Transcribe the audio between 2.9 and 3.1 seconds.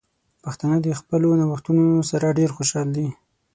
دي.